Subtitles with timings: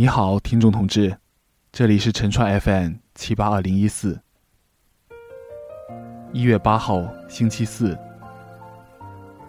[0.00, 1.18] 你好，听众同志，
[1.72, 4.16] 这里是陈川 FM 七八二零一四。
[6.32, 7.98] 一月八号，星期四。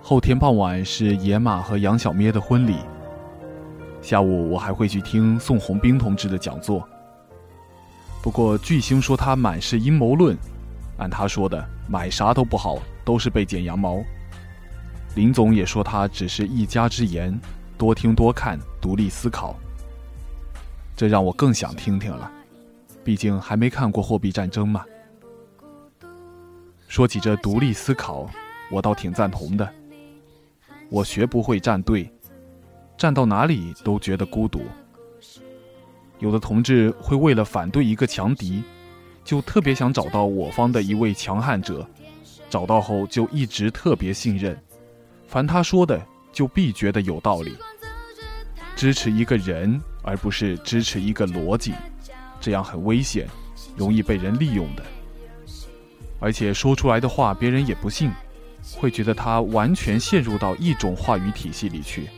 [0.02, 2.78] 后天傍晚是野马和杨小咩的婚礼。
[4.02, 6.84] 下午我还会去听宋鸿兵同志的讲座。
[8.24, 10.36] 不过巨星说他满是阴谋论，
[10.98, 14.02] 按他说的，买啥都不好，都是被剪羊毛。
[15.14, 17.40] 林总也说他只是一家之言，
[17.78, 19.56] 多听多看，独立思考。
[21.00, 22.30] 这让我更想听听了，
[23.06, 24.84] 毕竟还没看过货币战争嘛。
[26.90, 28.30] 说起这独立思考，
[28.70, 29.74] 我倒挺赞同的。
[30.90, 32.12] 我学不会站队，
[32.98, 34.64] 站到哪里都觉得孤独。
[36.18, 38.62] 有的同志会为了反对一个强敌，
[39.24, 41.88] 就特别想找到我方的一位强悍者，
[42.50, 44.62] 找到后就一直特别信任，
[45.30, 47.56] 凡他说的就必觉得有道理。
[48.76, 49.82] 支持一个人。
[50.10, 51.72] 而不是支持一个逻辑，
[52.42, 53.28] 这样很危险，
[53.78, 54.84] 容易被人利用的。
[56.20, 58.12] 而且说出来的话别人也不信，
[58.76, 62.10] 会觉得他完全陷入到一种话语体系里去。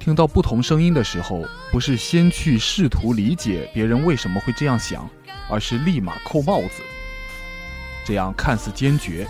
[0.00, 5.06] 听到不同声音的时候，不是先去试图理解别人为什么会这样想，
[5.50, 6.82] 而是立马扣帽子。
[8.06, 9.28] 这样看似坚决，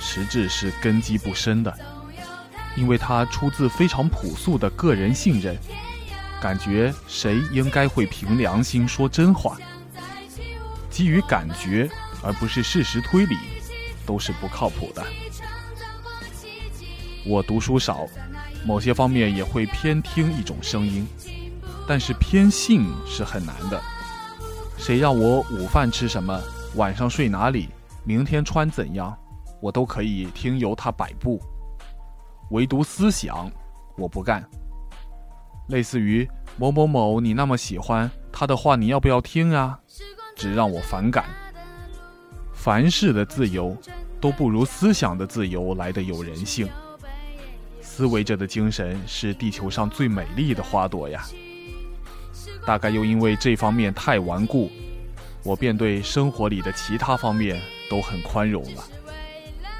[0.00, 1.78] 实质是根基不深的，
[2.76, 5.58] 因为它出自非常朴素的个人信任。
[6.40, 9.56] 感觉谁应该会凭良心说真话？
[10.88, 11.90] 基于感觉
[12.22, 13.36] 而不是事实推理，
[14.06, 15.04] 都是不靠谱的。
[17.26, 18.06] 我读书少，
[18.64, 21.06] 某些方面也会偏听一种声音，
[21.86, 23.80] 但是偏信是很难的。
[24.78, 26.40] 谁让我午饭吃什么，
[26.76, 27.68] 晚上睡哪里，
[28.04, 29.16] 明天穿怎样，
[29.60, 31.40] 我都可以听由他摆布，
[32.50, 33.50] 唯独思想，
[33.96, 34.48] 我不干。
[35.68, 39.78] 类似于某某某，你那么喜欢他的话，你要不要听啊？
[40.34, 41.24] 只让我反感。
[42.52, 43.76] 凡事的自由
[44.20, 46.68] 都不如思想的自由来的有人性。
[47.80, 51.24] 思维者的精神是地球上最美丽的花朵呀。
[52.64, 54.70] 大概又因为这方面太顽固，
[55.42, 58.84] 我便对生活里的其他方面都很宽容了。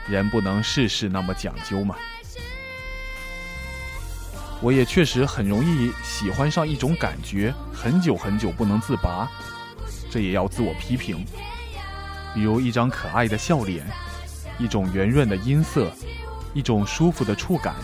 [0.09, 1.97] 人不能事事那么讲究嘛。
[4.61, 9.29] 我也确实很容易喜欢上一种感觉，很久很久不能自拔，
[10.11, 11.25] 这也要自我批评。
[12.35, 13.87] 比如一张可爱的笑脸，
[14.59, 15.91] 一种圆润的音色，
[16.55, 17.75] 一种舒服的触感，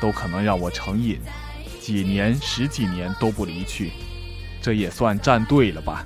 [0.00, 1.20] 都可能让我成瘾，
[1.80, 3.92] 几年、十几年都不离去，
[4.60, 6.04] 这也算站对了吧？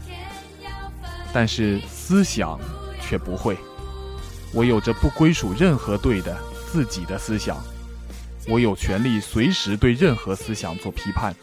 [1.32, 2.60] 但是思想
[3.00, 3.56] 却不会，
[4.52, 6.36] 我有着不归属任何队的
[6.70, 7.56] 自己的思想。
[8.48, 11.34] 我有权利随时对任何思想做批判。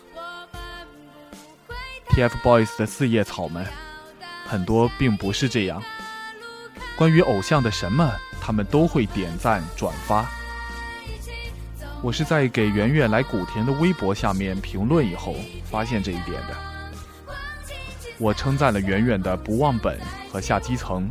[2.09, 3.63] TFBOYS 的四叶草们，
[4.47, 5.83] 很多并不是这样。
[6.97, 8.11] 关于偶像的什么，
[8.41, 10.25] 他们都会点赞转发。
[12.01, 15.35] 我是在给圆圆来古田的微博下面评论以后，
[15.69, 16.57] 发现这一点的。
[18.17, 19.99] 我称赞了圆圆的不忘本
[20.31, 21.07] 和下基层。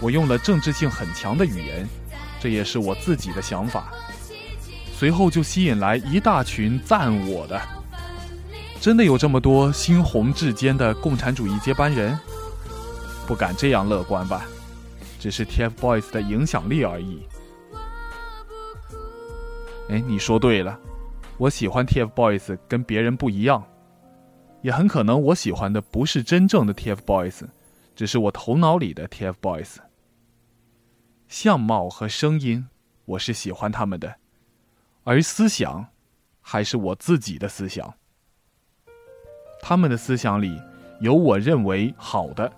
[0.00, 1.86] 我用了政治性很强的语言，
[2.40, 3.92] 这也是我自己的想法。
[4.98, 7.60] 随后就吸引来一大群赞我的，
[8.80, 12.18] 真的有这么多猩红至坚的共产主义接班人？
[13.24, 14.44] 不敢这样乐观吧，
[15.20, 17.22] 只是 TFBOYS 的影响力而已。
[19.88, 20.76] 哎，你说对了，
[21.36, 23.62] 我喜欢 TFBOYS 跟别人不一样，
[24.62, 27.42] 也很可能我喜欢的不是真正的 TFBOYS，
[27.94, 29.76] 只是我头脑里的 TFBOYS。
[31.28, 32.66] 相貌和声音，
[33.04, 34.16] 我是喜欢他们的。
[35.04, 35.86] 而思想，
[36.40, 37.94] 还是我自己的思想。
[39.60, 40.60] 他们的思想里
[41.00, 42.50] 有我认为好的，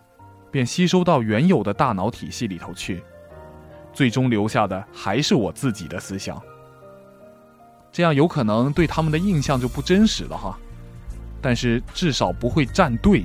[0.50, 3.02] 便吸收到原有的大脑体系里头去，
[3.92, 6.40] 最终留下的还是我自己的思想。
[7.92, 10.58] 这样有可能对他们的印象就不真实了哈，
[11.40, 13.24] 但是至少不会站队，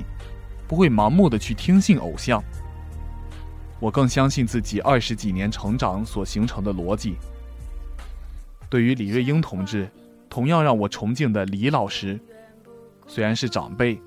[0.66, 2.42] 不会盲目的去听信偶像。
[3.78, 7.16] 我更相信自己二十几年成长所形成的逻辑。
[8.76, 9.90] 对于李瑞英同志，
[10.28, 12.20] 同样让我崇敬的李老师，
[13.06, 13.98] 虽然是长辈，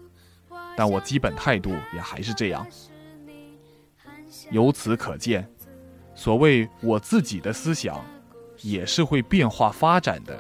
[0.77, 2.67] 但我基本态度也还是这样。
[4.51, 5.51] 由此可见，
[6.13, 7.99] 所谓我自己的思想，
[8.61, 10.39] 也是会变化发展的，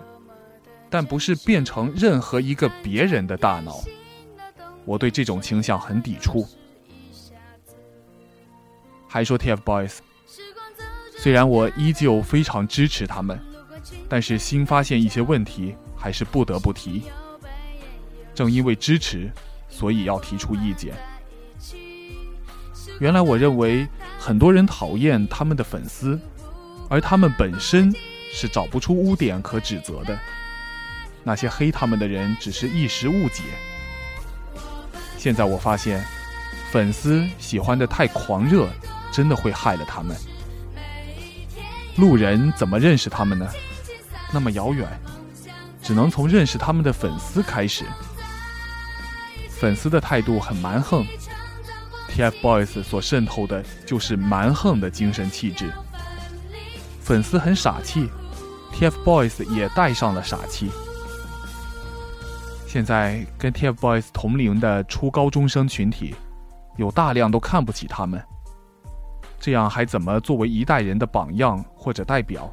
[0.91, 3.81] 但不是变成任何一个别人的大脑。
[4.85, 6.45] 我对这种倾向很抵触。
[9.07, 9.97] 还说 TFBOYS，
[11.17, 13.39] 虽然我依旧非常支持他们。
[14.07, 17.03] 但是新发现一些问题，还是不得不提。
[18.33, 19.31] 正因为支持，
[19.69, 20.93] 所以要提出意见。
[22.99, 23.87] 原来我认为
[24.17, 26.19] 很多人讨厌他们的粉丝，
[26.89, 27.93] 而他们本身
[28.31, 30.17] 是找不出污点可指责的。
[31.23, 33.43] 那些黑他们的人只是一时误解。
[35.17, 36.03] 现在我发现，
[36.71, 38.67] 粉丝喜欢的太狂热，
[39.11, 40.15] 真的会害了他们。
[41.97, 43.47] 路人怎么认识他们呢？
[44.31, 44.87] 那么遥远，
[45.81, 47.85] 只能从认识他们的粉丝开始。
[49.49, 51.05] 粉丝的态度很蛮横。
[52.09, 55.71] TFBOYS 所渗透的就是蛮横的精神气质。
[57.01, 58.09] 粉丝很傻气
[58.73, 60.71] ，TFBOYS 也带上了傻气。
[62.67, 66.15] 现在跟 TFBOYS 同龄的初高中生群体，
[66.77, 68.21] 有大量都看不起他们。
[69.39, 72.51] 这样还怎么作为一代人的榜样或者代表？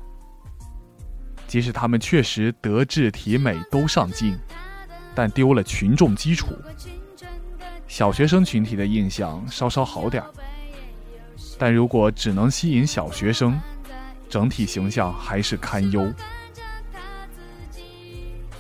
[1.47, 4.37] 即使他们确实德智体美都上进，
[5.15, 6.49] 但丢了群众基础。
[7.89, 10.31] 小学生群体的印象稍稍好点儿，
[11.57, 13.59] 但如果只能吸引小学生，
[14.29, 16.13] 整体形象还是堪忧。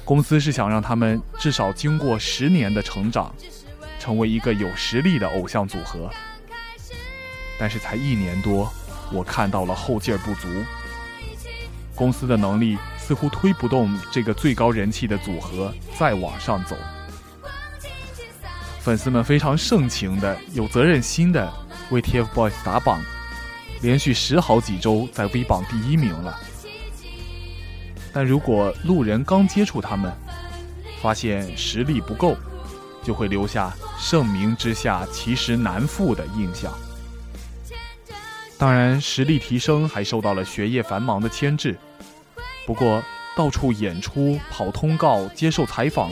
[0.05, 3.35] 公司是想让他们至少经过十年的成长，
[3.99, 6.09] 成为一个有实力的偶像组合，
[7.59, 8.73] 但是才一年多，
[9.13, 10.49] 我看到了后劲儿不足。
[11.97, 16.77] 公司的能力似乎推不动这个最高人气的组合再往上走。
[18.81, 21.53] 粉丝们非常盛情的、有责任心的
[21.91, 23.01] 为 TFBOYS 打榜，
[23.83, 26.39] 连续十好几周在 V 榜第一名了。
[28.13, 30.13] 但如果路人刚接触他们，
[31.03, 32.37] 发现实力不够，
[33.03, 36.73] 就会留下盛名之下其实难副的印象。
[38.59, 41.77] 当然，实力提升还受到了学业繁忙的牵制。
[42.67, 43.03] 不过，
[43.37, 46.11] 到处演出、跑通告、接受采访。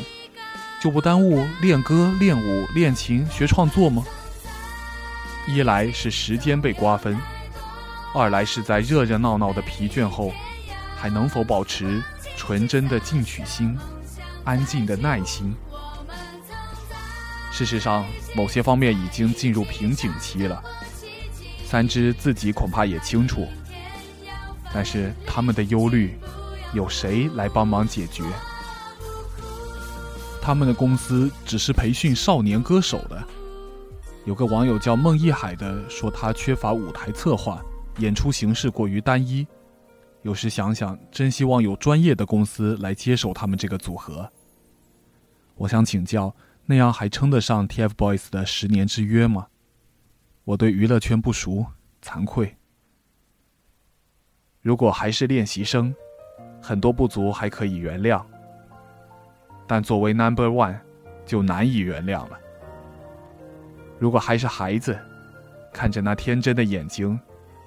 [0.82, 4.04] 就不耽误练歌、练舞、练琴、学创作吗？
[5.48, 7.18] 一来是时间被瓜分，
[8.14, 10.30] 二来是在热热闹闹的疲倦后，
[10.94, 12.02] 还能否保持
[12.36, 13.74] 纯真的进取心、
[14.44, 15.56] 安静的耐心？
[17.50, 18.04] 事实上，
[18.36, 20.62] 某些方面已经进入瓶颈期了。
[21.64, 23.48] 三只自己恐怕也清楚，
[24.72, 26.16] 但是他们的忧虑，
[26.72, 28.22] 有谁来帮忙解决？
[30.40, 33.22] 他们的公司只是培训少年歌手的。
[34.26, 37.62] 有个网友叫孟一海的说，他缺乏舞台策划，
[37.98, 39.46] 演出形式过于单一。
[40.22, 44.30] 有时想想，真希望有专业的公司来接手他们这个组合。
[45.56, 46.34] 我想请教，
[46.66, 49.46] 那样还称得上 TFBOYS 的十年之约吗？
[50.44, 51.64] 我对娱乐圈不熟，
[52.02, 52.54] 惭愧。
[54.60, 55.94] 如果还是练习生，
[56.60, 58.22] 很多不足还可以原谅。
[59.66, 60.78] 但作为 Number One，
[61.24, 62.38] 就难以原谅了。
[63.98, 64.98] 如果还是孩子，
[65.72, 67.18] 看着那天真的眼睛，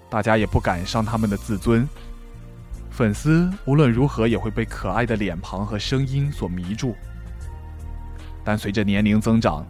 [0.07, 1.87] 大家也不敢伤他们的自尊。
[2.91, 6.95] 粉丝无论如何也会被可爱的脸庞和声音所迷住。
[8.43, 9.65] 但随着年龄增长，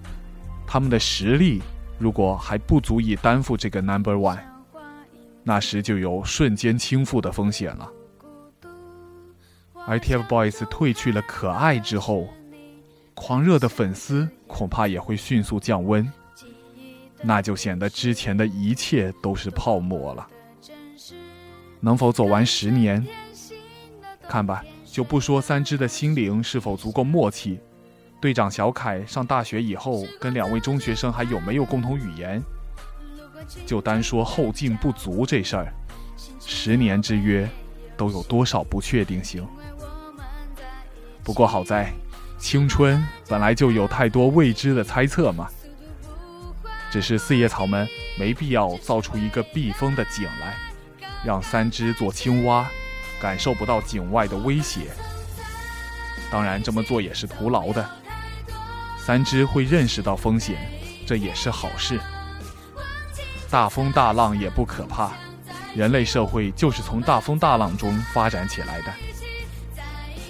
[0.66, 1.62] 他们的实力
[2.00, 4.40] 如果还不足以担负这个 Number One，
[5.44, 7.92] 那时就有瞬间倾覆的风险了。
[9.86, 12.28] 而 TFBOYS 褪去了可爱之后，
[13.14, 16.12] 狂热的粉丝恐怕也会迅速降温，
[17.22, 20.28] 那就显得之前的一切都是泡沫了。
[21.80, 23.06] 能否走完十年？
[24.28, 27.60] 看吧，就不说三只的心灵是否足够默契，
[28.20, 32.42] 队长小凯上大学以后跟两位中学生还有没有共同语言，
[33.66, 35.72] 就单说后劲不足这事儿，
[36.40, 37.48] 十年之约，
[37.96, 39.48] 都有多少不确定性？
[41.24, 41.94] 不过好在，
[42.40, 45.48] 青春本来就有太多未知的猜测嘛。
[46.90, 50.56] 只是四叶草们没必要造出一个避风的井来，
[51.24, 52.66] 让三只做青蛙，
[53.22, 54.88] 感受不到井外的威胁。
[56.32, 57.88] 当然，这么做也是徒劳的。
[59.08, 60.58] 三只会认识到风险，
[61.06, 61.98] 这也是好事。
[63.50, 65.14] 大风大浪也不可怕，
[65.74, 68.94] 人类社会就是从大风大浪中发展起来的。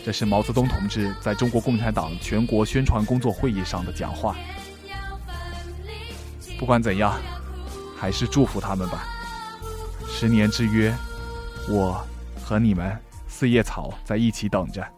[0.06, 4.36] 这是毛泽东同志在中国共产党全国宣传工作会议上的讲话。
[6.60, 7.20] 不管怎样，
[7.98, 9.08] 还是祝福他们吧。
[10.08, 10.94] 十年之约，
[11.68, 12.00] 我
[12.46, 12.96] 和你们
[13.28, 14.97] 四叶草在一起等着。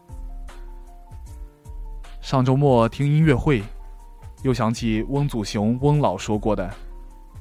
[2.29, 3.63] 上周末听音乐会，
[4.43, 6.71] 又想起翁祖雄翁老说过的：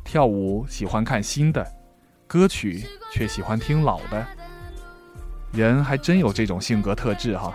[0.02, 1.62] 跳舞喜欢看新的，
[2.26, 4.26] 歌曲却喜欢听老的。
[5.52, 7.54] 人还真有这种性格特质哈。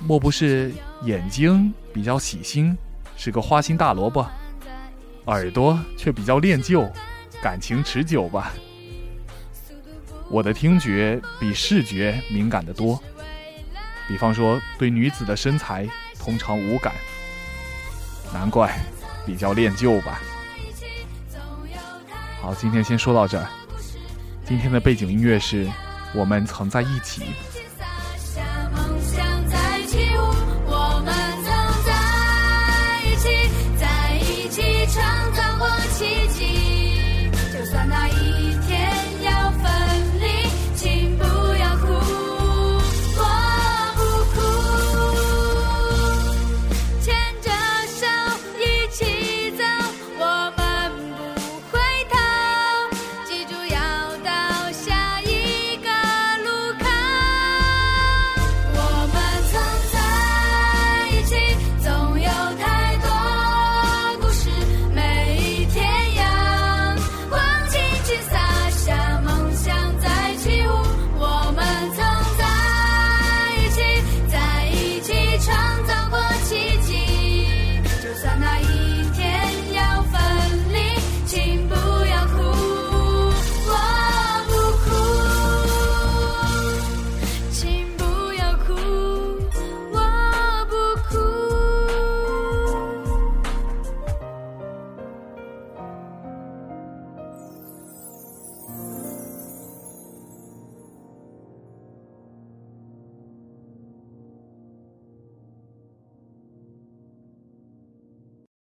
[0.00, 2.74] 莫不是眼睛比较喜新，
[3.14, 4.26] 是个花心大萝卜？
[5.26, 6.90] 耳朵却比较恋旧，
[7.42, 8.54] 感情持久吧？
[10.30, 12.98] 我的听觉比视觉敏感得多，
[14.08, 15.86] 比方说对女子的身材
[16.26, 16.92] 通常无感，
[18.34, 18.76] 难怪
[19.24, 20.20] 比较恋旧吧。
[22.42, 23.46] 好，今天先说到这儿。
[24.44, 25.66] 今天的背景音乐是
[26.12, 27.22] 《我们曾在一起》。